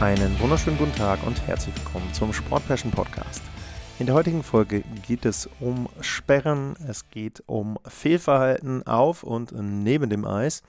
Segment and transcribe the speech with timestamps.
[0.00, 3.40] Einen wunderschönen guten Tag und herzlich willkommen zum Sport Passion Podcast.
[4.00, 10.10] In der heutigen Folge geht es um Sperren, es geht um Fehlverhalten auf und neben
[10.10, 10.62] dem Eis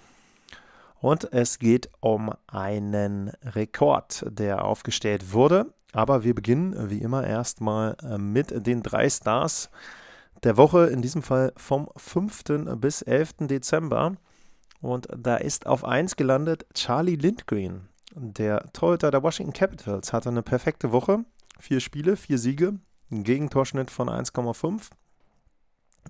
[1.02, 5.74] und es geht um einen Rekord, der aufgestellt wurde.
[5.92, 9.72] Aber wir beginnen wie immer erstmal äh, mit den drei Stars
[10.44, 12.44] der Woche, in diesem Fall vom 5.
[12.78, 13.34] bis 11.
[13.40, 14.18] Dezember.
[14.82, 17.90] Und da ist auf 1 gelandet Charlie Lindgren.
[18.18, 21.26] Der Torhüter der Washington Capitals hatte eine perfekte Woche.
[21.60, 22.80] Vier Spiele, vier Siege,
[23.12, 24.90] ein Gegentorschnitt von 1,5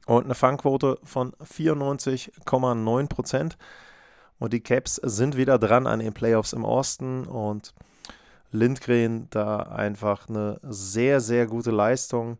[0.06, 3.58] und eine Fangquote von 94,9 Prozent.
[4.38, 7.74] Und die Caps sind wieder dran an den Playoffs im Osten und
[8.52, 12.38] Lindgren da einfach eine sehr, sehr gute Leistung.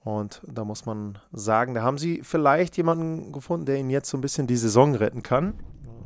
[0.00, 4.18] Und da muss man sagen, da haben sie vielleicht jemanden gefunden, der ihnen jetzt so
[4.18, 5.54] ein bisschen die Saison retten kann.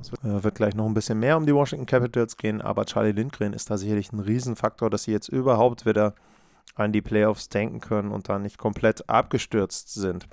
[0.00, 3.12] Es äh, wird gleich noch ein bisschen mehr um die Washington Capitals gehen, aber Charlie
[3.12, 6.14] Lindgren ist da sicherlich ein Riesenfaktor, dass sie jetzt überhaupt wieder
[6.74, 10.28] an die Playoffs denken können und da nicht komplett abgestürzt sind.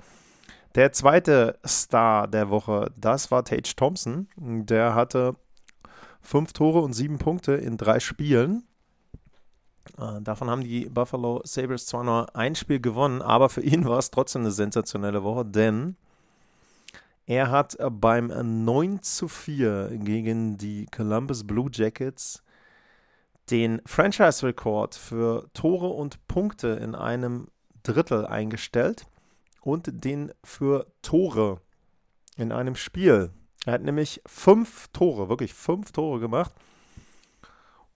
[0.74, 4.28] Der zweite Star der Woche, das war Tage Thompson.
[4.36, 5.34] Der hatte
[6.20, 8.64] fünf Tore und sieben Punkte in drei Spielen.
[9.98, 13.98] Äh, davon haben die Buffalo Sabres zwar nur ein Spiel gewonnen, aber für ihn war
[13.98, 15.96] es trotzdem eine sensationelle Woche, denn
[17.26, 18.28] er hat äh, beim
[18.64, 22.42] 9 zu 4 gegen die Columbus Blue Jackets
[23.50, 27.48] den Franchise-Rekord für Tore und Punkte in einem
[27.82, 29.06] Drittel eingestellt
[29.60, 31.60] und den für Tore
[32.36, 33.30] in einem Spiel.
[33.64, 36.52] Er hat nämlich fünf Tore, wirklich fünf Tore gemacht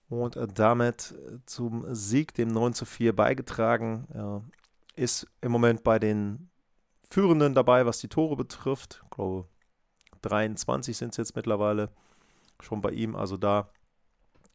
[0.09, 1.15] und äh, damit
[1.45, 4.07] zum Sieg, dem 9 zu 4 beigetragen.
[4.13, 4.43] Er
[4.95, 6.49] ist im Moment bei den
[7.11, 9.01] Führenden dabei, was die Tore betrifft.
[9.03, 9.45] Ich glaube,
[10.21, 11.89] 23 sind es jetzt mittlerweile
[12.61, 13.15] schon bei ihm.
[13.15, 13.69] Also da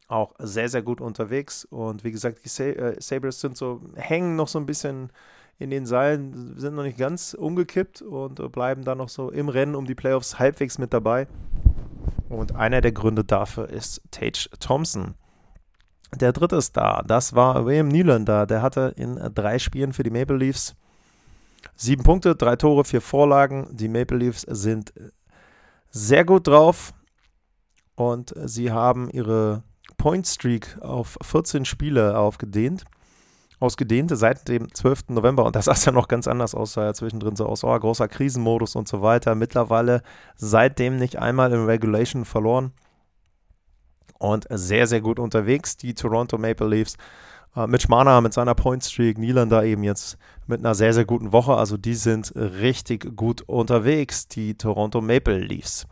[0.07, 1.65] auch sehr, sehr gut unterwegs.
[1.65, 5.11] Und wie gesagt, die äh, Sabres sind so, hängen noch so ein bisschen
[5.59, 9.49] in den Seilen, sind noch nicht ganz umgekippt und äh, bleiben da noch so im
[9.49, 11.27] Rennen um die Playoffs halbwegs mit dabei.
[12.29, 15.15] Und einer der Gründe dafür ist Tage Thompson.
[16.15, 18.45] Der dritte Star, das war William Nylander.
[18.45, 20.75] Der hatte in drei Spielen für die Maple Leafs
[21.75, 23.67] Sieben Punkte, drei Tore, vier Vorlagen.
[23.71, 24.93] Die Maple Leafs sind
[25.89, 26.93] sehr gut drauf
[27.95, 29.63] und sie haben ihre
[29.97, 32.85] Point Streak auf 14 Spiele aufgedehnt.
[33.59, 35.09] Ausgedehnt seit dem 12.
[35.09, 37.77] November und das sah ja noch ganz anders aus, sah ja zwischendrin so aus, oh,
[37.77, 39.33] großer Krisenmodus und so weiter.
[39.33, 40.03] Mittlerweile
[40.35, 42.71] seitdem nicht einmal im Regulation verloren
[44.19, 45.77] und sehr, sehr gut unterwegs.
[45.77, 46.97] Die Toronto Maple Leafs äh,
[47.55, 51.55] Mitch Marner mit seiner Point Streak, Nylander eben jetzt mit einer sehr, sehr guten Woche.
[51.55, 55.87] Also die sind richtig gut unterwegs, die Toronto Maple Leafs.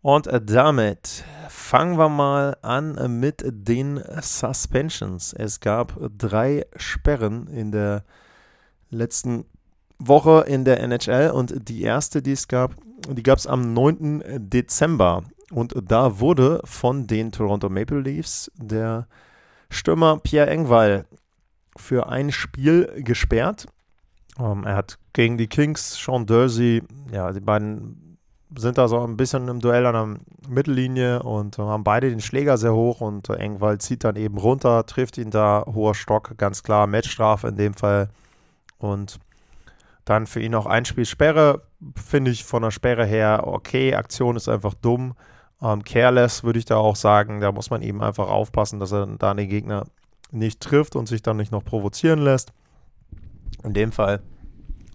[0.00, 5.32] Und damit fangen wir mal an mit den Suspensions.
[5.32, 8.04] Es gab drei Sperren in der
[8.90, 9.44] letzten
[9.98, 12.74] Woche in der NHL und die erste, die es gab,
[13.08, 14.24] die gab es am 9.
[14.38, 15.22] Dezember.
[15.52, 19.06] Und da wurde von den Toronto Maple Leafs der
[19.72, 21.06] Stürmer Pierre Engwall
[21.76, 23.66] für ein Spiel gesperrt.
[24.38, 28.18] Ähm, er hat gegen die Kings Sean Dursey, ja, die beiden
[28.56, 32.58] sind da so ein bisschen im Duell an der Mittellinie und haben beide den Schläger
[32.58, 36.86] sehr hoch und Engwall zieht dann eben runter, trifft ihn da, hoher Stock, ganz klar,
[36.86, 38.10] Matchstrafe in dem Fall
[38.78, 39.18] und
[40.04, 41.62] dann für ihn auch ein Spiel Sperre,
[41.94, 45.14] finde ich von der Sperre her okay, Aktion ist einfach dumm,
[45.62, 47.40] ähm, careless würde ich da auch sagen.
[47.40, 49.86] Da muss man eben einfach aufpassen, dass er da den Gegner
[50.30, 52.52] nicht trifft und sich dann nicht noch provozieren lässt.
[53.62, 54.22] In dem Fall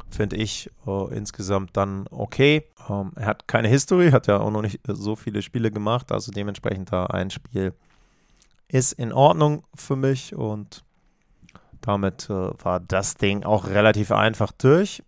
[0.09, 2.65] finde ich äh, insgesamt dann okay.
[2.89, 6.31] Ähm, er hat keine History, hat ja auch noch nicht so viele Spiele gemacht, also
[6.31, 7.73] dementsprechend da ein Spiel
[8.69, 10.83] ist in Ordnung für mich und
[11.81, 15.03] damit äh, war das Ding auch relativ einfach durch.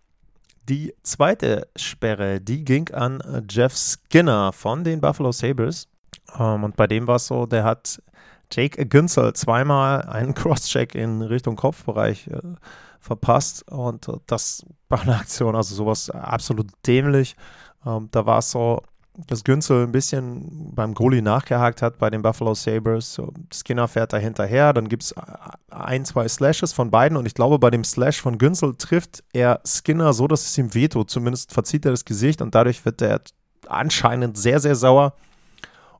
[0.68, 5.88] Die zweite Sperre, die ging an äh, Jeff Skinner von den Buffalo Sabres.
[6.38, 8.02] Ähm, und bei dem war es so, der hat
[8.52, 12.40] Jake Günzel zweimal einen Crosscheck in Richtung Kopfbereich äh,
[13.00, 13.70] verpasst.
[13.70, 17.36] Und äh, das war eine Aktion, also sowas absolut dämlich.
[17.86, 18.82] Ähm, da war es so,
[19.16, 23.20] dass Günzel ein bisschen beim Goalie nachgehakt hat bei den Buffalo Sabres.
[23.52, 25.14] Skinner fährt da hinterher, dann gibt es
[25.70, 29.60] ein, zwei Slashes von beiden und ich glaube, bei dem Slash von Günzel trifft er
[29.64, 31.10] Skinner so, dass es ihm wehtut.
[31.10, 33.20] Zumindest verzieht er das Gesicht und dadurch wird er
[33.66, 35.14] anscheinend sehr, sehr sauer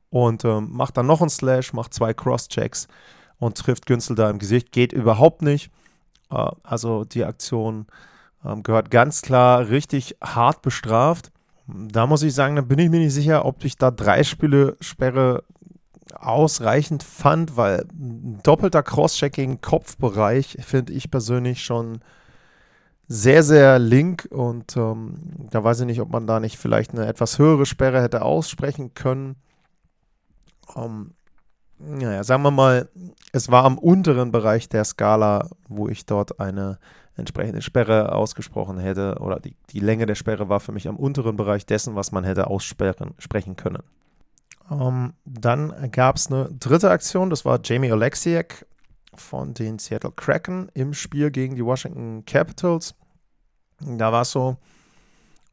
[0.09, 2.87] und ähm, macht dann noch einen Slash, macht zwei Cross-Checks
[3.39, 4.71] und trifft Günzel da im Gesicht.
[4.71, 5.71] Geht überhaupt nicht.
[6.29, 7.87] Äh, also die Aktion
[8.43, 11.31] äh, gehört ganz klar richtig hart bestraft.
[11.67, 14.77] Da muss ich sagen, da bin ich mir nicht sicher, ob ich da drei Spiele
[14.81, 15.43] Sperre
[16.13, 22.01] ausreichend fand, weil ein doppelter Cross-Check gegen Kopfbereich finde ich persönlich schon
[23.07, 25.15] sehr, sehr link und ähm,
[25.49, 28.93] da weiß ich nicht, ob man da nicht vielleicht eine etwas höhere Sperre hätte aussprechen
[28.93, 29.35] können.
[30.75, 31.13] Ähm,
[31.77, 32.89] naja, sagen wir mal,
[33.33, 36.79] es war am unteren Bereich der Skala, wo ich dort eine
[37.21, 41.37] entsprechende Sperre ausgesprochen hätte, oder die, die Länge der Sperre war für mich am unteren
[41.37, 43.83] Bereich dessen, was man hätte aussprechen können.
[44.69, 48.65] Ähm, dann gab es eine dritte Aktion, das war Jamie Oleksiak
[49.15, 52.95] von den Seattle Kraken im Spiel gegen die Washington Capitals.
[53.79, 54.57] Da war es so,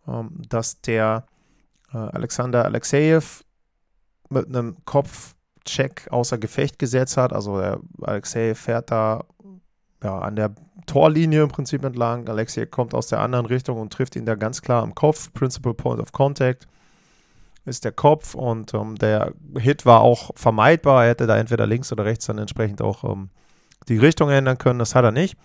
[0.07, 1.27] ähm, dass der
[1.93, 3.23] äh, Alexander Alexejew
[4.29, 7.33] mit einem Kopfcheck außer Gefecht gesetzt hat.
[7.33, 9.25] Also der fährt da
[10.03, 10.55] ja, an der
[10.89, 12.29] Torlinie im Prinzip entlang.
[12.29, 15.33] Alexei kommt aus der anderen Richtung und trifft ihn da ganz klar am Kopf.
[15.33, 16.67] Principal Point of Contact
[17.65, 21.05] ist der Kopf und ähm, der Hit war auch vermeidbar.
[21.05, 23.31] Er hätte da entweder links oder rechts dann entsprechend auch ähm,
[23.89, 24.81] die Richtung ändern können.
[24.81, 25.37] Das hat er nicht.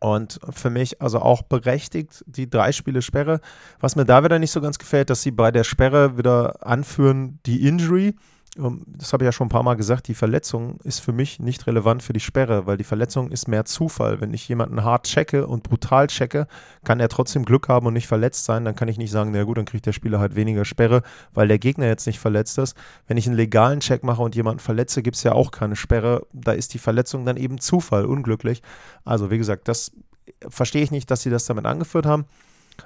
[0.00, 3.40] Und für mich also auch berechtigt die drei Spiele Sperre.
[3.80, 7.40] Was mir da wieder nicht so ganz gefällt, dass sie bei der Sperre wieder anführen
[7.46, 8.14] die Injury.
[8.58, 11.40] Ähm, das habe ich ja schon ein paar Mal gesagt, die Verletzung ist für mich
[11.40, 14.20] nicht relevant für die Sperre, weil die Verletzung ist mehr Zufall.
[14.20, 16.46] Wenn ich jemanden hart checke und brutal checke,
[16.84, 18.64] kann er trotzdem Glück haben und nicht verletzt sein.
[18.64, 21.02] Dann kann ich nicht sagen, na gut, dann kriegt der Spieler halt weniger Sperre,
[21.32, 22.76] weil der Gegner jetzt nicht verletzt ist.
[23.06, 26.26] Wenn ich einen legalen Check mache und jemanden verletze, gibt es ja auch keine Sperre.
[26.32, 28.62] Da ist die Verletzung dann eben Zufall, unglücklich.
[29.04, 29.92] Also wie gesagt, das
[30.48, 32.26] verstehe ich nicht, dass sie das damit angeführt haben.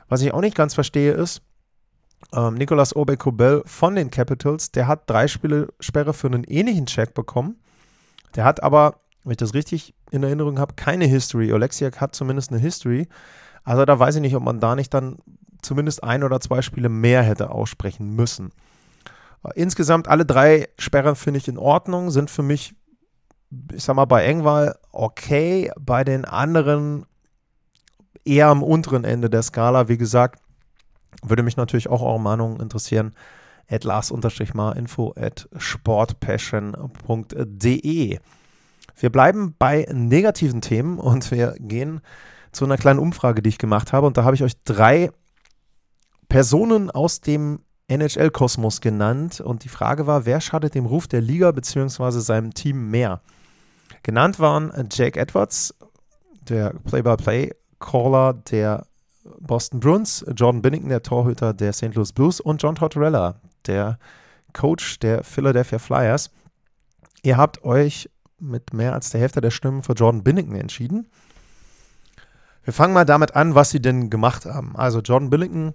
[0.08, 1.42] Was ich auch nicht ganz verstehe ist,
[2.32, 7.14] ähm, Nicolas Aube-Kubel von den Capitals, der hat drei Spiele Sperre für einen ähnlichen Check
[7.14, 7.56] bekommen.
[8.36, 11.52] Der hat aber, wenn ich das richtig in Erinnerung habe, keine History.
[11.52, 13.08] Oleksiak hat zumindest eine History.
[13.64, 15.16] Also da weiß ich nicht, ob man da nicht dann
[15.62, 18.52] zumindest ein oder zwei Spiele mehr hätte aussprechen müssen.
[19.44, 22.75] Äh, insgesamt alle drei Sperren finde ich in Ordnung, sind für mich,
[23.72, 27.06] ich sag mal, bei Engwal okay, bei den anderen
[28.25, 29.88] eher am unteren Ende der Skala.
[29.88, 30.40] Wie gesagt,
[31.22, 33.14] würde mich natürlich auch eure Meinung interessieren.
[33.70, 38.18] At lars-info at sportpassion.de.
[38.96, 42.00] Wir bleiben bei negativen Themen und wir gehen
[42.50, 44.06] zu einer kleinen Umfrage, die ich gemacht habe.
[44.06, 45.10] Und da habe ich euch drei
[46.28, 49.40] Personen aus dem NHL-Kosmos genannt.
[49.40, 52.20] Und die Frage war, wer schadet dem Ruf der Liga bzw.
[52.20, 53.20] seinem Team mehr?
[54.02, 55.75] Genannt waren Jake Edwards,
[56.48, 58.88] der Play-by-Play-Caller der
[59.40, 61.94] Boston Bruins, Jordan Binnington, der Torhüter der St.
[61.94, 63.99] Louis Blues und John Tortorella, der
[64.52, 66.30] Coach der Philadelphia Flyers.
[67.23, 71.11] Ihr habt euch mit mehr als der Hälfte der Stimmen für Jordan Binnington entschieden.
[72.62, 74.76] Wir fangen mal damit an, was sie denn gemacht haben.
[74.76, 75.75] Also Jordan Billington,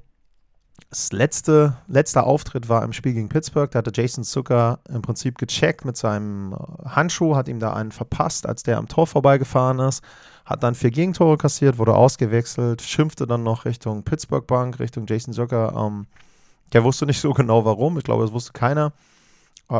[0.89, 3.69] das letzte, letzter Auftritt war im Spiel gegen Pittsburgh.
[3.71, 7.91] Da hatte Jason Zucker im Prinzip gecheckt mit seinem äh, Handschuh, hat ihm da einen
[7.91, 10.03] verpasst, als der am Tor vorbeigefahren ist
[10.45, 15.33] hat dann vier Gegentore kassiert, wurde ausgewechselt, schimpfte dann noch Richtung Pittsburgh Bank, Richtung Jason
[15.33, 15.73] Zucker.
[15.75, 16.07] Ähm,
[16.73, 18.93] der wusste nicht so genau warum, ich glaube, das wusste keiner.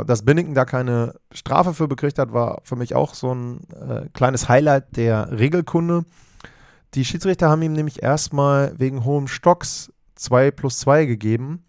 [0.08, 4.08] Dass Binnington da keine Strafe für bekriegt hat, war für mich auch so ein äh,
[4.14, 6.06] kleines Highlight der Regelkunde.
[6.94, 11.66] Die Schiedsrichter haben ihm nämlich erstmal wegen hohem Stocks 2 plus 2 gegeben.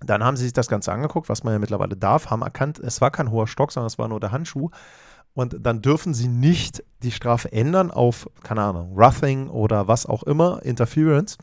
[0.00, 3.00] Dann haben sie sich das Ganze angeguckt, was man ja mittlerweile darf, haben erkannt, es
[3.00, 4.70] war kein hoher Stock, sondern es war nur der Handschuh.
[5.34, 10.22] Und dann dürfen sie nicht die Strafe ändern auf, keine Ahnung, Roughing oder was auch
[10.24, 11.38] immer, Interference,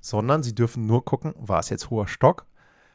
[0.00, 2.46] sondern sie dürfen nur gucken, war es jetzt hoher Stock,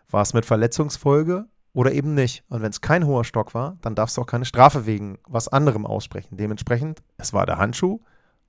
[0.09, 2.43] war es mit Verletzungsfolge oder eben nicht.
[2.49, 5.47] Und wenn es kein hoher Stock war, dann darfst du auch keine Strafe wegen was
[5.47, 6.37] anderem aussprechen.
[6.37, 7.99] Dementsprechend, es war der Handschuh,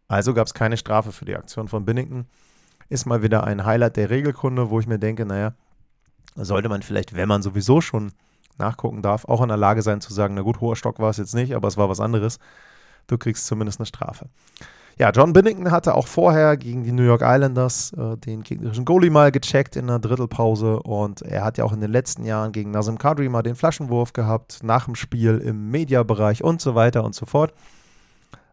[0.09, 2.27] Also gab es keine Strafe für die Aktion von Binnington.
[2.89, 5.55] Ist mal wieder ein Highlight der Regelkunde, wo ich mir denke, naja,
[6.35, 8.13] sollte man vielleicht, wenn man sowieso schon
[8.59, 11.17] nachgucken darf, auch in der Lage sein zu sagen, na gut, hoher Stock war es
[11.17, 12.39] jetzt nicht, aber es war was anderes.
[13.07, 14.27] Du kriegst zumindest eine Strafe.
[14.99, 19.11] Ja, John Binnington hatte auch vorher gegen die New York Islanders äh, den gegnerischen Goalie
[19.11, 22.71] mal gecheckt in der Drittelpause und er hat ja auch in den letzten Jahren gegen
[22.71, 27.15] Nazem Kadri mal den Flaschenwurf gehabt, nach dem Spiel im Mediabereich und so weiter und
[27.15, 27.53] so fort.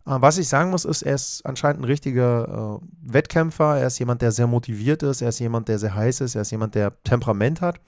[0.06, 4.00] Äh, was ich sagen muss, ist, er ist anscheinend ein richtiger äh, Wettkämpfer, er ist
[4.00, 6.74] jemand, der sehr motiviert ist, er ist jemand, der sehr heiß ist, er ist jemand,
[6.74, 7.80] der Temperament hat,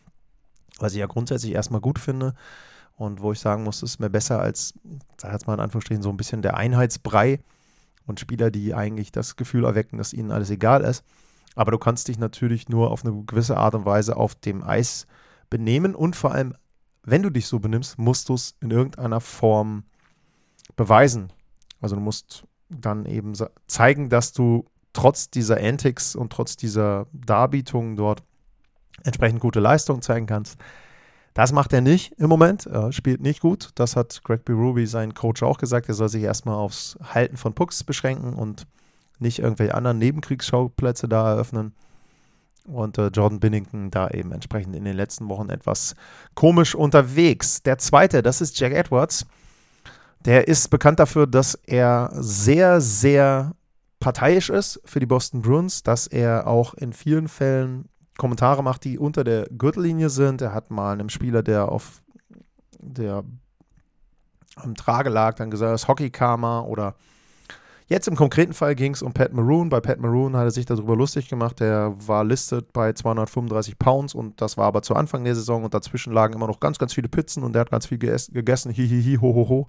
[0.81, 2.33] was ich ja grundsätzlich erstmal gut finde
[2.95, 4.73] und wo ich sagen muss, ist mir besser als,
[5.17, 7.39] sag jetzt mal in Anführungsstrichen, so ein bisschen der Einheitsbrei
[8.05, 11.03] und Spieler, die eigentlich das Gefühl erwecken, dass ihnen alles egal ist.
[11.55, 15.07] Aber du kannst dich natürlich nur auf eine gewisse Art und Weise auf dem Eis
[15.49, 16.55] benehmen und vor allem,
[17.03, 19.83] wenn du dich so benimmst, musst du es in irgendeiner Form
[20.75, 21.33] beweisen.
[21.81, 23.33] Also du musst dann eben
[23.67, 28.23] zeigen, dass du trotz dieser Antics und trotz dieser Darbietungen dort
[29.03, 30.57] entsprechend gute Leistungen zeigen kannst.
[31.33, 33.69] Das macht er nicht im Moment, er spielt nicht gut.
[33.75, 34.51] Das hat Greg B.
[34.51, 35.87] Ruby, sein Coach, auch gesagt.
[35.87, 38.67] Er soll sich erstmal aufs Halten von Pucks beschränken und
[39.19, 41.73] nicht irgendwelche anderen Nebenkriegsschauplätze da eröffnen.
[42.65, 45.95] Und äh, Jordan Binnington da eben entsprechend in den letzten Wochen etwas
[46.35, 47.63] komisch unterwegs.
[47.63, 49.25] Der zweite, das ist Jack Edwards.
[50.25, 53.53] Der ist bekannt dafür, dass er sehr, sehr
[53.99, 57.85] parteiisch ist für die Boston Bruins, dass er auch in vielen Fällen
[58.17, 60.41] Kommentare macht, die unter der Gürtellinie sind.
[60.41, 62.01] Er hat mal einem Spieler, der auf
[62.79, 63.23] der
[64.55, 66.95] am Trage lag, dann gesagt, das Hockey-Karma oder
[67.87, 69.69] jetzt im konkreten Fall ging es um Pat Maroon.
[69.69, 71.59] Bei Pat Maroon hat er sich darüber lustig gemacht.
[71.59, 75.73] Der war listed bei 235 Pounds und das war aber zu Anfang der Saison und
[75.73, 78.71] dazwischen lagen immer noch ganz, ganz viele Pizzen und der hat ganz viel gegessen.
[78.71, 79.67] Hihihi, ho, ho, ho.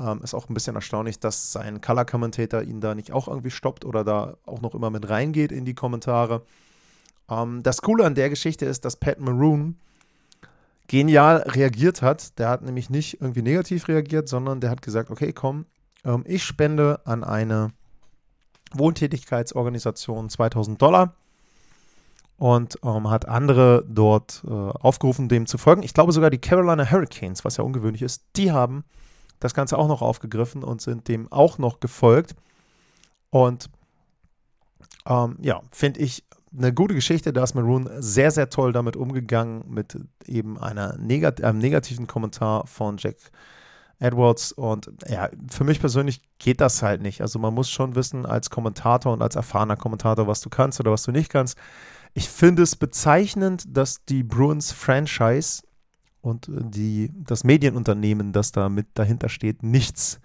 [0.00, 3.50] Ähm, ist auch ein bisschen erstaunlich, dass sein Color Commentator ihn da nicht auch irgendwie
[3.50, 6.42] stoppt oder da auch noch immer mit reingeht in die Kommentare.
[7.32, 9.76] Ähm, das Coole an der Geschichte ist, dass Pat Maroon
[10.88, 12.38] genial reagiert hat.
[12.38, 15.66] Der hat nämlich nicht irgendwie negativ reagiert, sondern der hat gesagt, okay, komm,
[16.04, 17.72] ähm, ich spende an eine
[18.74, 21.14] Wohntätigkeitsorganisation 2000 Dollar
[22.38, 25.82] und ähm, hat andere dort äh, aufgerufen, dem zu folgen.
[25.82, 28.84] Ich glaube sogar die Carolina Hurricanes, was ja ungewöhnlich ist, die haben
[29.40, 32.34] das Ganze auch noch aufgegriffen und sind dem auch noch gefolgt.
[33.30, 33.70] Und
[35.06, 36.24] ähm, ja, finde ich
[36.56, 37.32] eine gute Geschichte.
[37.32, 42.66] Da ist Maroon sehr, sehr toll damit umgegangen, mit eben einer negat einem negativen Kommentar
[42.66, 43.16] von Jack
[43.98, 44.52] Edwards.
[44.52, 47.20] Und ja, für mich persönlich geht das halt nicht.
[47.20, 50.90] Also man muss schon wissen, als Kommentator und als erfahrener Kommentator, was du kannst oder
[50.90, 51.56] was du nicht kannst.
[52.14, 55.62] Ich finde es bezeichnend, dass die Bruins Franchise
[56.20, 60.20] und die, das Medienunternehmen, das da mit dahinter steht, nichts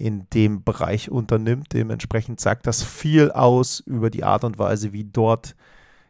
[0.00, 1.68] in dem Bereich unternimmt.
[1.72, 5.54] Dementsprechend sagt das viel aus über die Art und Weise, wie dort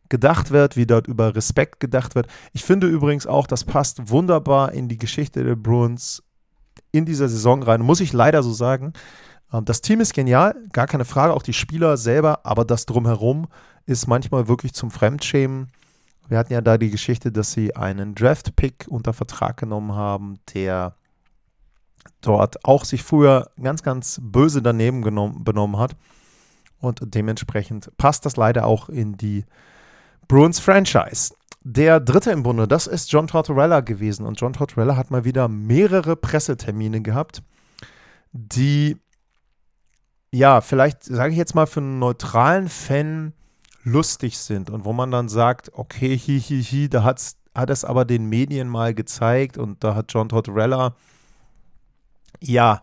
[0.08, 2.26] gedacht wird, wie dort über Respekt gedacht wird.
[2.52, 6.22] Ich finde übrigens auch, das passt wunderbar in die Geschichte der Bruins
[6.92, 7.82] in dieser Saison rein.
[7.82, 8.92] Muss ich leider so sagen.
[9.52, 13.48] Ähm, das Team ist genial, gar keine Frage, auch die Spieler selber, aber das drumherum
[13.86, 15.68] ist manchmal wirklich zum Fremdschämen.
[16.28, 20.94] Wir hatten ja da die Geschichte, dass sie einen Draft-Pick unter Vertrag genommen haben, der
[22.20, 25.96] dort auch sich früher ganz, ganz böse daneben genommen, benommen hat.
[26.80, 29.44] Und dementsprechend passt das leider auch in die
[30.28, 31.34] Bruins Franchise.
[31.62, 34.24] Der dritte im Bunde, das ist John Tortorella gewesen.
[34.24, 37.42] Und John Tortorella hat mal wieder mehrere Pressetermine gehabt,
[38.32, 38.96] die,
[40.30, 43.34] ja, vielleicht, sage ich jetzt mal, für einen neutralen Fan
[43.82, 47.84] lustig sind und wo man dann sagt, okay, hi, hi, hi, da hat's, hat es
[47.84, 50.94] aber den Medien mal gezeigt und da hat John Tortorella
[52.42, 52.82] ja,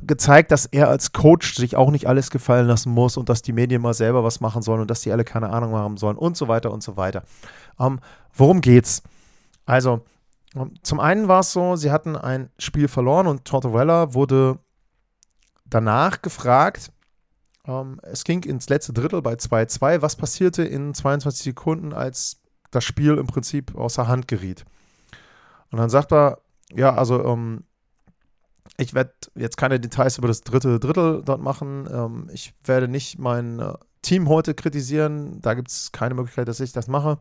[0.00, 3.52] gezeigt, dass er als Coach sich auch nicht alles gefallen lassen muss und dass die
[3.52, 6.36] Medien mal selber was machen sollen und dass die alle keine Ahnung haben sollen und
[6.36, 7.22] so weiter und so weiter.
[7.78, 8.00] Ähm,
[8.32, 9.02] worum geht's?
[9.66, 10.02] Also,
[10.54, 14.58] ähm, zum einen war es so, sie hatten ein Spiel verloren und Tortorella wurde
[15.64, 16.90] danach gefragt,
[17.66, 22.84] ähm, es ging ins letzte Drittel bei 2-2, was passierte in 22 Sekunden, als das
[22.84, 24.64] Spiel im Prinzip außer Hand geriet.
[25.70, 26.38] Und dann sagt er,
[26.72, 27.64] ja, also ähm,
[28.76, 31.88] ich werde jetzt keine Details über das dritte Drittel dort machen.
[31.90, 35.40] Ähm, ich werde nicht mein äh, Team heute kritisieren.
[35.40, 37.18] Da gibt es keine Möglichkeit, dass ich das mache.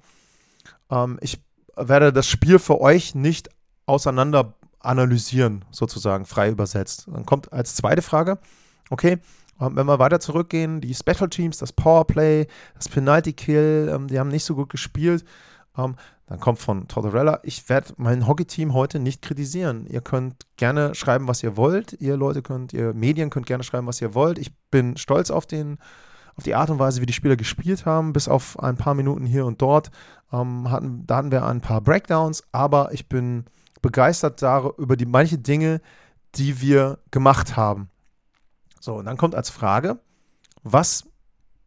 [0.90, 1.42] Ähm, ich
[1.76, 3.50] werde das Spiel für euch nicht
[3.86, 7.08] auseinander analysieren, sozusagen, frei übersetzt.
[7.08, 8.38] Dann kommt als zweite Frage,
[8.90, 9.20] okay,
[9.60, 14.20] ähm, wenn wir weiter zurückgehen, die Special Teams, das Powerplay, das Penalty Kill, ähm, die
[14.20, 15.24] haben nicht so gut gespielt.
[15.78, 15.96] Ähm,
[16.26, 19.86] Dann kommt von Tortorella, ich werde mein Hockey-Team heute nicht kritisieren.
[19.88, 21.94] Ihr könnt gerne schreiben, was ihr wollt.
[22.00, 24.38] Ihr Leute könnt, ihr Medien könnt gerne schreiben, was ihr wollt.
[24.38, 25.80] Ich bin stolz auf den,
[26.36, 29.26] auf die Art und Weise, wie die Spieler gespielt haben, bis auf ein paar Minuten
[29.26, 29.92] hier und dort.
[30.32, 33.46] Ähm, hatten, da hatten wir ein paar Breakdowns, aber ich bin
[33.82, 35.82] begeistert darüber, über die manche Dinge,
[36.36, 37.90] die wir gemacht haben.
[38.80, 40.00] So, und dann kommt als Frage,
[40.64, 41.04] was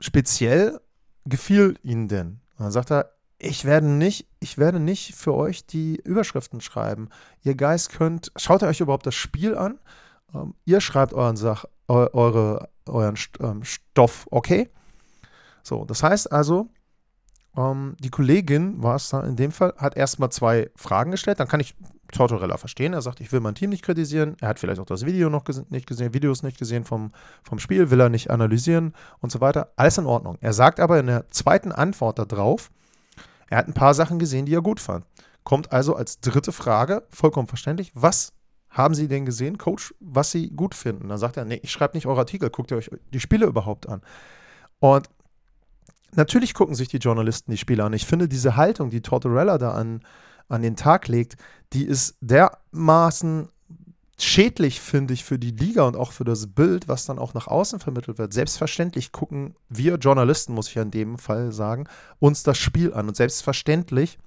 [0.00, 0.80] speziell
[1.26, 2.40] gefiel Ihnen denn?
[2.56, 7.08] Und dann sagt er, ich werde nicht, ich werde nicht für euch die Überschriften schreiben.
[7.42, 9.78] Ihr Geist könnt, schaut ihr euch überhaupt das Spiel an?
[10.34, 14.70] Ähm, ihr schreibt euren Sach, eu, eure, euren ähm, Stoff, okay?
[15.62, 16.68] So, das heißt also,
[17.56, 21.40] ähm, die Kollegin war es da in dem Fall, hat erstmal zwei Fragen gestellt.
[21.40, 21.74] Dann kann ich
[22.12, 22.92] Tortorella verstehen.
[22.92, 24.36] Er sagt, ich will mein Team nicht kritisieren.
[24.40, 27.12] Er hat vielleicht auch das Video noch ges nicht gesehen, Videos nicht gesehen vom,
[27.42, 29.72] vom Spiel, will er nicht analysieren und so weiter.
[29.76, 30.38] Alles in Ordnung.
[30.40, 32.70] Er sagt aber in der zweiten Antwort darauf,
[33.48, 35.04] er hat ein paar Sachen gesehen, die er gut fand.
[35.44, 38.32] Kommt also als dritte Frage, vollkommen verständlich, was
[38.68, 41.08] haben Sie denn gesehen, Coach, was Sie gut finden?
[41.08, 43.88] Dann sagt er, nee, ich schreibe nicht eure Artikel, guckt ihr euch die Spiele überhaupt
[43.88, 44.02] an.
[44.80, 45.08] Und
[46.12, 47.92] natürlich gucken sich die Journalisten die Spiele an.
[47.92, 50.00] Ich finde diese Haltung, die Tortorella da an,
[50.48, 51.36] an den Tag legt,
[51.72, 53.48] die ist dermaßen
[54.18, 57.46] schädlich, finde ich, für die Liga und auch für das Bild, was dann auch nach
[57.46, 58.32] außen vermittelt wird.
[58.32, 61.86] Selbstverständlich gucken wir Journalisten, muss ich ja in dem Fall sagen,
[62.18, 63.08] uns das Spiel an.
[63.08, 64.18] Und selbstverständlich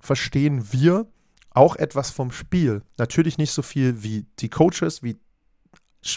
[0.00, 1.06] verstehen wir
[1.50, 2.82] auch etwas vom Spiel.
[2.96, 5.16] Natürlich nicht so viel wie die Coaches, wie,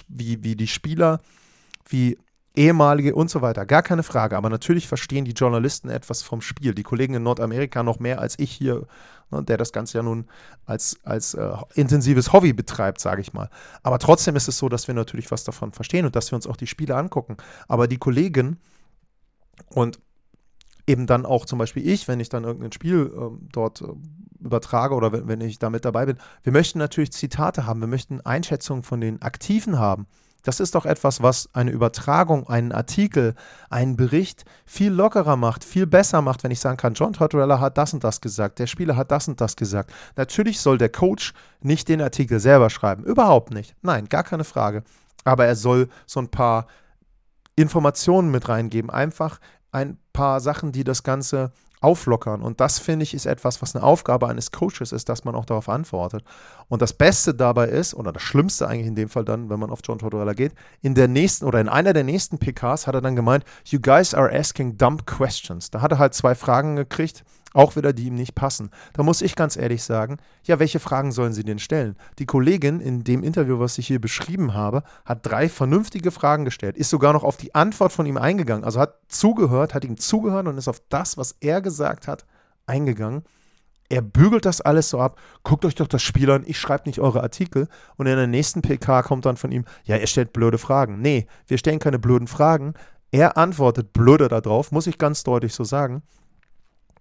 [0.08, 1.22] wie, wie die Spieler,
[1.90, 2.18] wie
[2.58, 3.66] ehemalige und so weiter.
[3.66, 4.36] Gar keine Frage.
[4.36, 6.74] Aber natürlich verstehen die Journalisten etwas vom Spiel.
[6.74, 8.88] Die Kollegen in Nordamerika noch mehr als ich hier,
[9.32, 10.26] ne, der das Ganze ja nun
[10.66, 13.50] als, als äh, intensives Hobby betreibt, sage ich mal.
[13.84, 16.48] Aber trotzdem ist es so, dass wir natürlich was davon verstehen und dass wir uns
[16.48, 17.38] auch die Spiele angucken.
[17.68, 18.58] Aber die Kollegen
[19.70, 20.00] und
[20.88, 23.88] eben dann auch zum Beispiel ich, wenn ich dann irgendein Spiel äh, dort äh,
[24.40, 27.88] übertrage oder wenn, wenn ich da mit dabei bin, wir möchten natürlich Zitate haben, wir
[27.88, 30.08] möchten Einschätzungen von den Aktiven haben.
[30.48, 33.36] Das ist doch etwas, was eine Übertragung, einen Artikel,
[33.70, 37.78] einen Bericht viel lockerer macht, viel besser macht, wenn ich sagen kann, John Tortorella hat
[37.78, 39.92] das und das gesagt, der Spieler hat das und das gesagt.
[40.16, 43.76] Natürlich soll der Coach nicht den Artikel selber schreiben, überhaupt nicht.
[43.82, 44.84] Nein, gar keine Frage.
[45.26, 46.68] Aber er soll so ein paar
[47.58, 49.42] Informationen mit reingeben, einfach
[49.74, 52.42] ein paar Sachen, die das Ganze auflockern.
[52.42, 55.46] Und das finde ich ist etwas, was eine Aufgabe eines Coaches ist, dass man auch
[55.46, 56.24] darauf antwortet.
[56.68, 59.70] Und das Beste dabei ist, oder das Schlimmste eigentlich in dem Fall dann, wenn man
[59.70, 63.02] auf John Tortorella geht, in der nächsten oder in einer der nächsten PKs hat er
[63.02, 65.70] dann gemeint, you guys are asking dumb questions.
[65.70, 67.24] Da hat er halt zwei Fragen gekriegt
[67.58, 68.70] auch wieder, die ihm nicht passen.
[68.94, 71.96] Da muss ich ganz ehrlich sagen, ja, welche Fragen sollen Sie denn stellen?
[72.20, 76.78] Die Kollegin in dem Interview, was ich hier beschrieben habe, hat drei vernünftige Fragen gestellt,
[76.78, 78.64] ist sogar noch auf die Antwort von ihm eingegangen.
[78.64, 82.26] Also hat zugehört, hat ihm zugehört und ist auf das, was er gesagt hat,
[82.68, 83.24] eingegangen.
[83.90, 85.18] Er bügelt das alles so ab.
[85.44, 86.44] Guckt euch doch das Spiel an.
[86.46, 87.70] Ich schreibe nicht eure Artikel.
[87.96, 91.02] Und in der nächsten PK kommt dann von ihm, ja, er stellt blöde Fragen.
[91.02, 92.74] Nee, wir stellen keine blöden Fragen.
[93.12, 96.04] Er antwortet blöde darauf, muss ich ganz deutlich so sagen.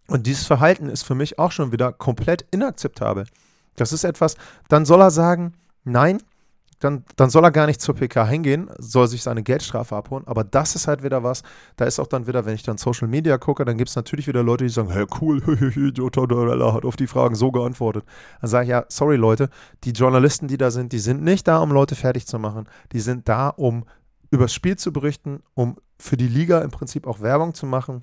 [0.08, 3.26] Und dieses Verhalten ist für mich auch schon wieder komplett inakzeptabel.
[3.76, 4.36] Das ist etwas,
[4.68, 6.18] dann soll er sagen, nein,
[6.80, 10.26] dann, dann soll er gar nicht zur PK hingehen, soll sich seine Geldstrafe abholen.
[10.26, 11.42] Aber das ist halt wieder was,
[11.76, 14.26] da ist auch dann wieder, wenn ich dann Social Media gucke, dann gibt es natürlich
[14.26, 15.40] wieder Leute, die sagen, hey cool,
[16.12, 18.04] Tortorella hat auf die Fragen so geantwortet.
[18.40, 19.48] Dann sage ich, ja, sorry Leute,
[19.84, 22.68] die Journalisten, die da sind, die sind nicht da, um Leute fertig zu machen.
[22.92, 23.86] Die sind da, um
[24.30, 28.02] übers Spiel zu berichten, um für die Liga im Prinzip auch Werbung zu machen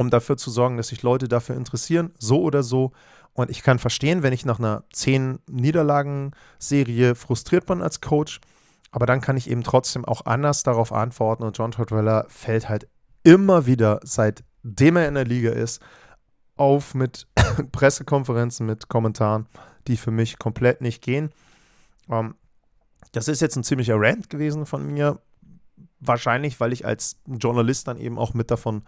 [0.00, 2.92] um dafür zu sorgen, dass sich Leute dafür interessieren, so oder so.
[3.34, 8.40] Und ich kann verstehen, wenn ich nach einer zehn Niederlagen-Serie frustriert bin als Coach,
[8.92, 11.42] aber dann kann ich eben trotzdem auch anders darauf antworten.
[11.42, 12.88] Und John Tortorella fällt halt
[13.24, 15.82] immer wieder, seitdem er in der Liga ist,
[16.56, 17.26] auf mit
[17.72, 19.48] Pressekonferenzen, mit Kommentaren,
[19.86, 21.28] die für mich komplett nicht gehen.
[22.08, 22.36] Ähm,
[23.12, 25.20] das ist jetzt ein ziemlicher Rant gewesen von mir.
[26.00, 28.82] Wahrscheinlich, weil ich als Journalist dann eben auch mit davon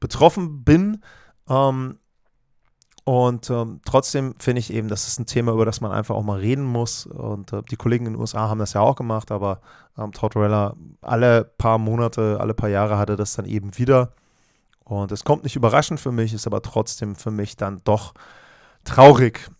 [0.00, 1.02] betroffen bin.
[1.48, 1.98] Ähm,
[3.04, 6.22] und ähm, trotzdem finde ich eben, das ist ein Thema, über das man einfach auch
[6.22, 7.06] mal reden muss.
[7.06, 9.62] Und äh, die Kollegen in den USA haben das ja auch gemacht, aber
[9.96, 14.12] ähm, Tortorella alle paar Monate, alle paar Jahre hatte das dann eben wieder.
[14.84, 18.12] Und es kommt nicht überraschend für mich, ist aber trotzdem für mich dann doch
[18.84, 19.50] traurig.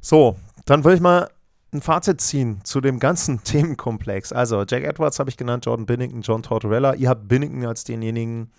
[0.00, 1.28] So, dann würde ich mal
[1.72, 4.32] ein Fazit ziehen zu dem ganzen Themenkomplex.
[4.32, 6.94] Also, Jack Edwards habe ich genannt, Jordan Binnington, John Tortorella.
[6.94, 8.52] Ihr habt Binnington als denjenigen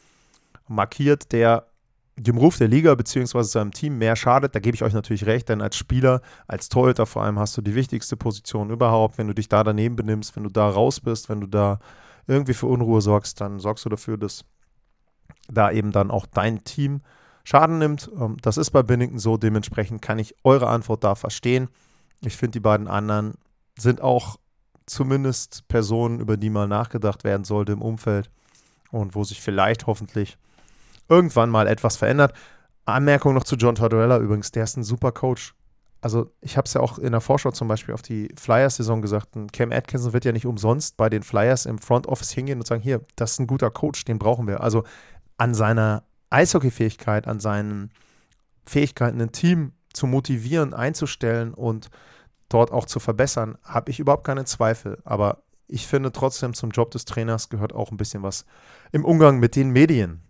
[0.68, 1.68] markiert, der
[2.16, 3.42] dem Ruf der Liga bzw.
[3.44, 4.54] seinem Team mehr schadet.
[4.54, 7.62] Da gebe ich euch natürlich recht, denn als Spieler, als Torhüter vor allem, hast du
[7.62, 9.18] die wichtigste Position überhaupt.
[9.18, 11.80] Wenn du dich da daneben benimmst, wenn du da raus bist, wenn du da
[12.28, 14.46] irgendwie für Unruhe sorgst, dann sorgst du dafür, dass
[15.50, 17.02] da eben dann auch dein Team
[17.44, 18.10] Schaden nimmt.
[18.18, 19.38] Ähm, das ist bei Binnington so.
[19.38, 21.68] Dementsprechend kann ich eure Antwort da verstehen.
[22.22, 23.34] Ich finde, die beiden anderen
[23.78, 24.38] sind auch
[24.86, 28.30] zumindest Personen, über die mal nachgedacht werden sollte im Umfeld
[28.92, 30.38] und wo sich vielleicht hoffentlich
[31.10, 32.34] irgendwann mal etwas verändert.
[32.86, 35.56] Anmerkung noch zu John Tortorella übrigens, der ist ein super Coach.
[36.02, 39.30] Also ich habe es ja auch in der Vorschau zum Beispiel auf die Flyers-Saison gesagt,
[39.54, 42.82] Cam Atkinson wird ja nicht umsonst bei den Flyers im Front Office hingehen und sagen,
[42.82, 44.60] hier, das ist ein guter Coach, den brauchen wir.
[44.60, 44.84] Also
[45.38, 47.92] an seiner Eishockey-Fähigkeit, an seinen
[48.66, 51.90] Fähigkeiten, ein Team zu motivieren, einzustellen und
[52.50, 55.00] dort auch zu verbessern, habe ich überhaupt keine Zweifel.
[55.06, 58.46] Aber ich finde trotzdem, zum Job des Trainers gehört auch ein bisschen was
[58.92, 60.22] im Umgang mit den Medien.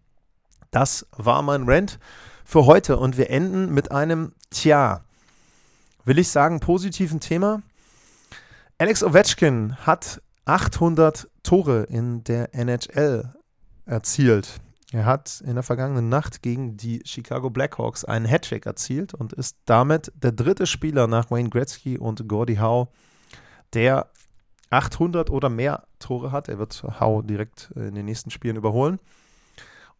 [0.74, 2.00] Das war mein Rant
[2.44, 5.04] für heute und wir enden mit einem Tja.
[6.04, 7.62] Will ich sagen, positiven Thema.
[8.80, 13.36] Alex Ovechkin hat 800 Tore in der NHL
[13.86, 14.62] erzielt.
[14.92, 19.58] Er hat in der vergangenen Nacht gegen die Chicago Blackhawks einen Hattrick erzielt und ist
[19.66, 22.88] damit der dritte Spieler nach Wayne Gretzky und Gordie Howe,
[23.74, 24.08] der
[24.72, 26.50] 800 oder mehr Tore hat.
[26.50, 29.00] Er wird Howe direkt in den nächsten Spielen überholen.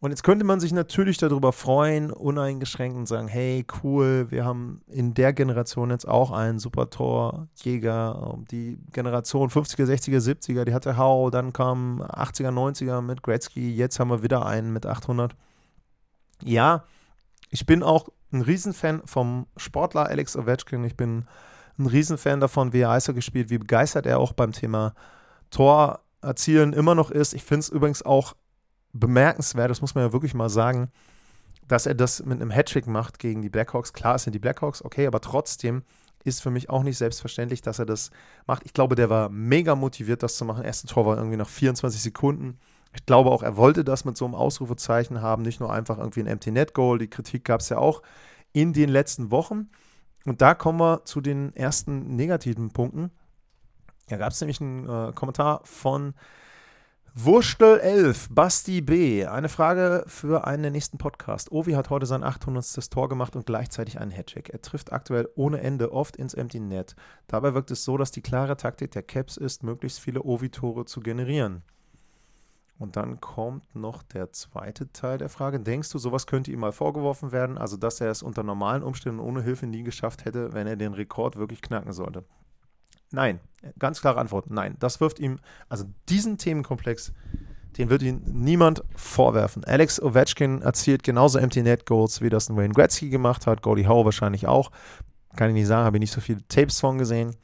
[0.04, 4.82] Und jetzt könnte man sich natürlich darüber freuen, uneingeschränkt und sagen, hey, cool, wir haben
[4.86, 8.36] in der Generation jetzt auch einen super Torjäger.
[8.50, 13.98] Die Generation 50er, 60er, 70er, die hatte Hau, dann kam 80er, 90er mit Gretzky, jetzt
[13.98, 15.34] haben wir wieder einen mit 800.
[16.42, 16.84] Ja,
[17.48, 20.84] ich bin auch ein Riesenfan vom Sportler Alex Ovechkin.
[20.84, 21.24] Ich bin
[21.78, 24.92] ein Riesenfan davon, wie er Eishockey spielt, wie begeistert er auch beim Thema
[25.48, 27.32] Tor erzielen immer noch ist.
[27.32, 28.34] Ich finde es übrigens auch
[28.94, 30.90] bemerkenswert, das muss man ja wirklich mal sagen,
[31.68, 33.92] dass er das mit einem Hattrick macht gegen die Blackhawks.
[33.92, 35.82] Klar, es sind die Blackhawks, okay, aber trotzdem
[36.22, 38.10] ist für mich auch nicht selbstverständlich, dass er das
[38.46, 38.62] macht.
[38.64, 40.64] Ich glaube, der war mega motiviert, das zu machen.
[40.64, 42.58] Erste Tor war irgendwie nach 24 Sekunden.
[42.94, 46.20] Ich glaube auch, er wollte das mit so einem Ausrufezeichen haben, nicht nur einfach irgendwie
[46.20, 46.98] ein Empty Net Goal.
[46.98, 48.02] Die Kritik gab es ja auch
[48.52, 49.68] in den letzten Wochen.
[50.24, 53.10] Und da kommen wir zu den ersten negativen Punkten.
[54.08, 56.14] Da gab es nämlich einen äh, Kommentar von
[57.16, 59.24] Wurstel 11, Basti B.
[59.24, 61.52] Eine Frage für einen der nächsten Podcast.
[61.52, 62.90] Ovi hat heute sein 800.
[62.90, 64.48] Tor gemacht und gleichzeitig einen Hattrick.
[64.48, 66.96] Er trifft aktuell ohne Ende oft ins Empty Net.
[67.28, 70.98] Dabei wirkt es so, dass die klare Taktik der Caps ist, möglichst viele Ovi-Tore zu
[70.98, 71.62] generieren.
[72.80, 75.60] Und dann kommt noch der zweite Teil der Frage.
[75.60, 77.58] Denkst du, sowas könnte ihm mal vorgeworfen werden?
[77.58, 80.94] Also, dass er es unter normalen Umständen ohne Hilfe nie geschafft hätte, wenn er den
[80.94, 82.24] Rekord wirklich knacken sollte?
[83.14, 83.40] Nein,
[83.78, 84.76] ganz klare Antwort, nein.
[84.80, 87.12] Das wirft ihm, also diesen Themenkomplex,
[87.78, 89.64] den wird ihm niemand vorwerfen.
[89.64, 93.88] Alex Ovechkin erzielt genauso Empty Net Goals, wie das ein Wayne Gretzky gemacht hat, Gordie
[93.88, 94.70] Howe wahrscheinlich auch.
[95.36, 97.34] Kann ich nicht sagen, habe ich nicht so viele Tapes von gesehen.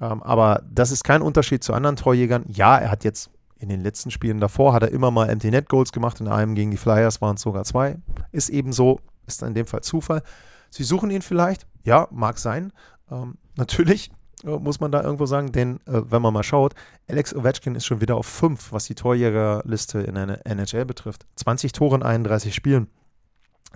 [0.00, 2.44] Ähm, aber das ist kein Unterschied zu anderen Torjägern.
[2.48, 5.68] Ja, er hat jetzt in den letzten Spielen davor, hat er immer mal Empty Net
[5.68, 6.20] Goals gemacht.
[6.20, 7.96] In einem gegen die Flyers waren es sogar zwei.
[8.30, 10.22] Ist eben so, ist in dem Fall Zufall.
[10.70, 12.72] Sie suchen ihn vielleicht, ja, mag sein.
[13.10, 14.10] Ähm, natürlich
[14.44, 16.74] muss man da irgendwo sagen, denn äh, wenn man mal schaut,
[17.08, 21.26] Alex Ovechkin ist schon wieder auf 5, was die Torjägerliste in der NHL betrifft.
[21.36, 22.88] 20 Tore in 31 Spielen.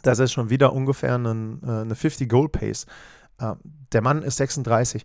[0.02, 2.86] Das ist schon wieder ungefähr ein, äh, eine 50-Goal-Pace.
[3.38, 3.54] Äh,
[3.92, 5.04] der Mann ist 36.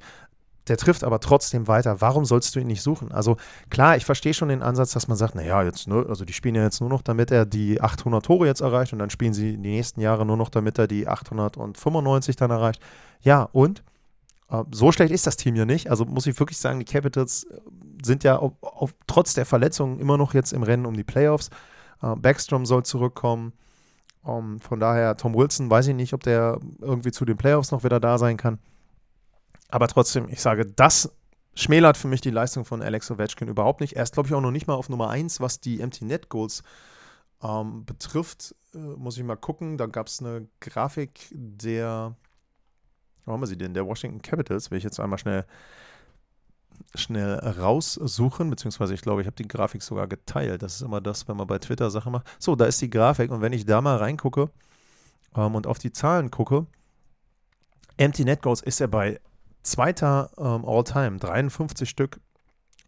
[0.68, 2.02] Der trifft aber trotzdem weiter.
[2.02, 3.12] Warum sollst du ihn nicht suchen?
[3.12, 3.38] Also
[3.70, 6.56] klar, ich verstehe schon den Ansatz, dass man sagt, naja, jetzt, ne, also die spielen
[6.56, 9.52] ja jetzt nur noch, damit er die 800 Tore jetzt erreicht und dann spielen sie
[9.52, 12.82] die nächsten Jahre nur noch, damit er die 895 dann erreicht.
[13.22, 13.84] Ja, und äh,
[14.72, 15.90] so schlecht ist das Team ja nicht.
[15.90, 17.60] Also muss ich wirklich sagen, die Capitals äh,
[18.04, 21.50] sind ja auf, auf, trotz der Verletzungen immer noch jetzt im Rennen um die Playoffs.
[22.02, 23.54] Uh, Backstrom soll zurückkommen.
[24.26, 27.84] Ähm, von daher, Tom Wilson, weiß ich nicht, ob der irgendwie zu den Playoffs noch
[27.84, 28.60] wieder da sein kann.
[29.70, 31.12] Aber trotzdem, ich sage, das
[31.56, 33.96] schmälert für mich die Leistung von Alex Ovechkin überhaupt nicht.
[33.96, 36.30] Er ist, glaube ich, auch noch nicht mal auf Nummer 1, was die Empty Net
[36.30, 36.62] Goals
[37.42, 38.56] ähm, betrifft.
[38.76, 39.78] Äh, muss ich mal gucken.
[39.78, 42.16] Da gab es eine Grafik der
[43.28, 43.74] wo haben wir sie denn?
[43.74, 45.46] Der Washington Capitals will ich jetzt einmal schnell,
[46.96, 50.64] schnell raussuchen, beziehungsweise ich glaube, ich habe die Grafik sogar geteilt.
[50.64, 52.28] Das ist immer das, wenn man bei Twitter Sachen macht.
[52.40, 54.50] So, da ist die Grafik und wenn ich da mal reingucke
[55.36, 56.66] ähm, und auf die Zahlen gucke,
[57.98, 59.20] Empty Net Goals ist er bei
[59.64, 62.22] zweiter ähm, All-Time, 53 Stück.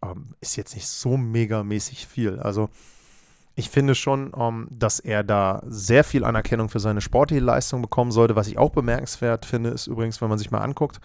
[0.02, 2.40] Ähm, ist jetzt nicht so megamäßig viel.
[2.40, 2.70] Also
[3.60, 7.82] ich finde schon, um, ähm, dass er da sehr viel Anerkennung für seine sportliche Leistung
[7.82, 8.34] bekommen sollte.
[8.34, 10.98] Was ich auch bemerkenswert finde, ist übrigens, wenn man sich mal anguckt,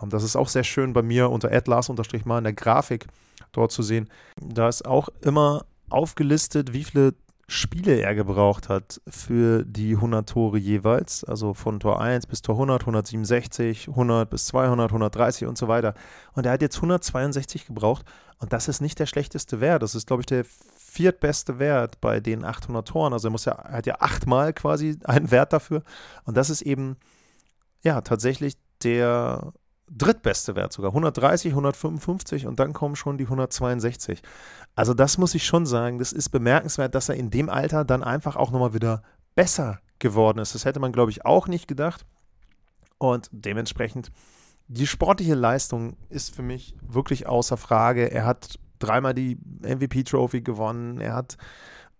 [0.00, 3.06] um, ähm, das ist auch sehr schön bei mir unter Atlas-mal in der Grafik
[3.52, 4.08] dort zu sehen.
[4.40, 7.14] Da ist auch immer aufgelistet, wie viele
[7.48, 12.54] Spiele er gebraucht hat für die 100 Tore jeweils, also von Tor 1 bis Tor
[12.54, 15.94] 100, 167, 100 bis 200, 130 und so weiter.
[16.32, 18.04] Und er hat jetzt 162 gebraucht
[18.38, 19.82] und das ist nicht der schlechteste Wert.
[19.82, 20.44] Das ist, glaube ich, der
[20.90, 23.12] viertbeste Wert bei den 800 Toren.
[23.12, 25.82] Also er muss ja, hat ja achtmal quasi einen Wert dafür
[26.24, 26.96] und das ist eben
[27.82, 29.52] ja tatsächlich der
[29.88, 30.90] drittbeste Wert sogar.
[30.90, 34.22] 130, 155 und dann kommen schon die 162.
[34.74, 38.02] Also das muss ich schon sagen, das ist bemerkenswert, dass er in dem Alter dann
[38.02, 39.02] einfach auch nochmal wieder
[39.34, 40.54] besser geworden ist.
[40.54, 42.04] Das hätte man, glaube ich, auch nicht gedacht.
[42.98, 44.10] Und dementsprechend,
[44.68, 48.10] die sportliche Leistung ist für mich wirklich außer Frage.
[48.10, 51.00] Er hat dreimal die MVP-Trophy gewonnen.
[51.00, 51.36] Er hat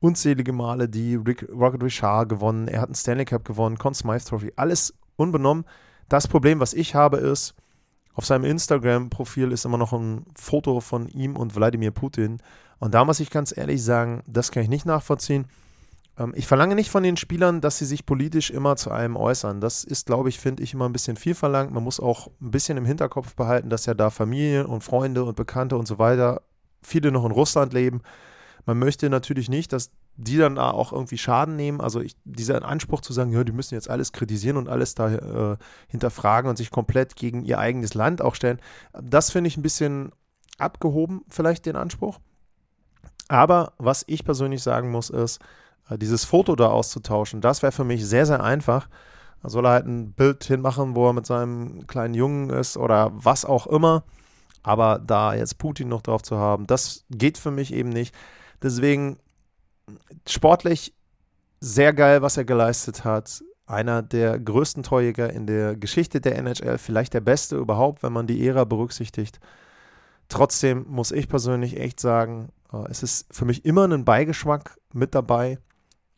[0.00, 2.68] unzählige Male die Rick, Rocket Richard gewonnen.
[2.68, 4.52] Er hat einen Stanley Cup gewonnen, Conn Smythe Trophy.
[4.56, 5.64] Alles unbenommen.
[6.08, 7.54] Das Problem, was ich habe, ist,
[8.14, 12.38] auf seinem Instagram-Profil ist immer noch ein Foto von ihm und Wladimir Putin.
[12.78, 15.46] Und da muss ich ganz ehrlich sagen, das kann ich nicht nachvollziehen.
[16.18, 19.60] Ähm, ich verlange nicht von den Spielern, dass sie sich politisch immer zu einem äußern.
[19.60, 21.72] Das ist, glaube ich, finde ich, immer ein bisschen viel verlangt.
[21.72, 25.36] Man muss auch ein bisschen im Hinterkopf behalten, dass ja da Familie und Freunde und
[25.36, 26.42] Bekannte und so weiter,
[26.82, 28.02] viele noch in Russland leben.
[28.66, 31.80] Man möchte natürlich nicht, dass die dann auch irgendwie Schaden nehmen.
[31.80, 35.14] Also ich, dieser Anspruch zu sagen, ja, die müssen jetzt alles kritisieren und alles da
[35.52, 35.56] äh,
[35.88, 38.60] hinterfragen und sich komplett gegen ihr eigenes Land auch stellen,
[38.92, 40.12] das finde ich ein bisschen
[40.58, 42.18] abgehoben, vielleicht den Anspruch.
[43.28, 45.40] Aber was ich persönlich sagen muss, ist,
[45.88, 48.88] äh, dieses Foto da auszutauschen, das wäre für mich sehr, sehr einfach.
[49.42, 53.10] Da soll er halt ein Bild hinmachen, wo er mit seinem kleinen Jungen ist oder
[53.14, 54.04] was auch immer.
[54.62, 58.14] Aber da jetzt Putin noch drauf zu haben, das geht für mich eben nicht.
[58.62, 59.18] Deswegen
[60.28, 60.94] sportlich
[61.60, 63.42] sehr geil, was er geleistet hat.
[63.66, 68.26] Einer der größten Torjäger in der Geschichte der NHL, vielleicht der beste überhaupt, wenn man
[68.26, 69.38] die Ära berücksichtigt.
[70.28, 75.14] Trotzdem muss ich persönlich echt sagen, äh, es ist für mich immer ein Beigeschmack mit
[75.14, 75.58] dabei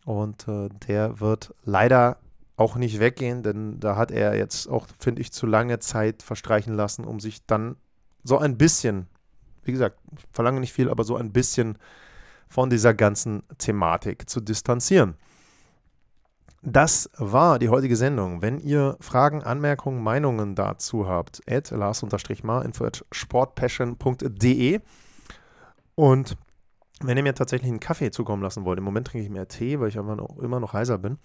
[0.05, 2.19] und äh, der wird leider
[2.57, 6.75] auch nicht weggehen, denn da hat er jetzt auch, finde ich, zu lange Zeit verstreichen
[6.75, 7.77] lassen, um sich dann
[8.25, 9.07] so ein bisschen,
[9.65, 11.79] wie gesagt, ich verlange nicht viel, aber so ein bisschen
[12.49, 15.15] von dieser ganzen Thematik zu distanzieren.
[16.65, 18.41] Das war die heutige Sendung.
[18.41, 24.81] Wenn ihr Fragen, Anmerkungen, Meinungen dazu habt, at lars-mar info at sportpassion.de
[25.97, 26.37] und
[27.01, 29.81] wenn ihr mir tatsächlich einen Kaffee zukommen lassen wollt, im Moment trinke ich mehr Tee,
[29.81, 31.19] weil ich einfach noch, immer noch heiser bin.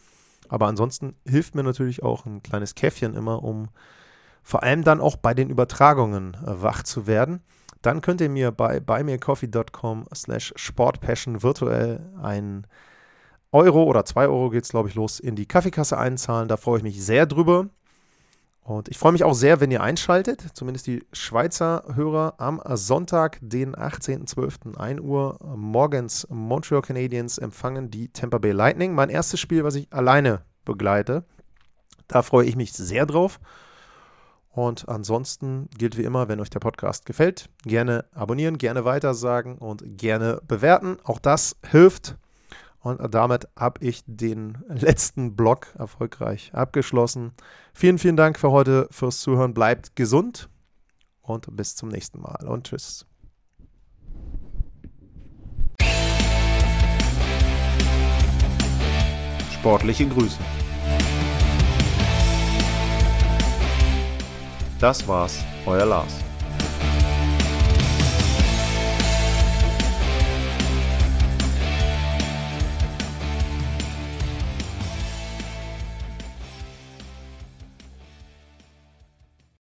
[0.49, 3.67] Aber ansonsten hilft mir natürlich auch ein kleines Käffchen immer, um
[4.47, 7.41] vor allem dann auch bei den Übertragungen äh, wach zu werden
[7.81, 12.67] dann könnt ihr mir bei buymeacoffee.com slash sportpassion virtuell ein
[13.51, 16.49] Euro oder zwei Euro geht es, glaube ich, los, in die Kaffeekasse einzahlen.
[16.49, 17.69] Da freue ich mich sehr drüber.
[18.61, 23.39] Und ich freue mich auch sehr, wenn ihr einschaltet, zumindest die Schweizer Hörer, am Sonntag,
[23.41, 24.75] den 18.12.
[24.75, 28.93] 1 Uhr morgens Montreal Canadiens empfangen die Tampa Bay Lightning.
[28.93, 31.23] Mein erstes Spiel, was ich alleine begleite.
[32.09, 33.39] Da freue ich mich sehr drauf.
[34.57, 39.99] Und ansonsten gilt wie immer, wenn euch der Podcast gefällt, gerne abonnieren, gerne weitersagen und
[39.99, 40.97] gerne bewerten.
[41.03, 42.17] Auch das hilft.
[42.79, 47.33] Und damit habe ich den letzten Block erfolgreich abgeschlossen.
[47.71, 49.53] Vielen, vielen Dank für heute, fürs Zuhören.
[49.53, 50.49] Bleibt gesund
[51.21, 52.47] und bis zum nächsten Mal.
[52.47, 53.05] Und tschüss.
[59.51, 60.39] Sportliche Grüße.
[64.79, 66.13] Das war's, euer Lars.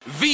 [0.04, 0.33] Wieder